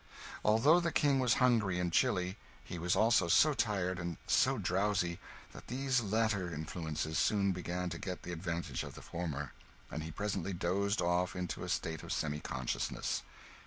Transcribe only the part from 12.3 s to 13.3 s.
consciousness.